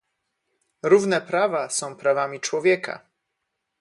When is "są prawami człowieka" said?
1.69-3.05